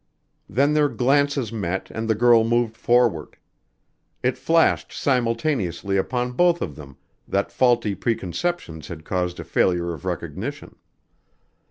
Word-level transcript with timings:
Then 0.49 0.73
their 0.73 0.89
glances 0.89 1.53
met 1.53 1.91
and 1.91 2.09
the 2.09 2.15
girl 2.15 2.43
moved 2.43 2.75
forward. 2.75 3.37
It 4.23 4.35
flashed 4.35 4.91
simultaneously 4.91 5.95
upon 5.95 6.31
both 6.31 6.59
of 6.59 6.75
them 6.75 6.97
that 7.27 7.51
faulty 7.51 7.93
preconceptions 7.93 8.87
had 8.87 9.05
caused 9.05 9.39
a 9.39 9.43
failure 9.43 9.93
of 9.93 10.03
recognition. 10.03 10.75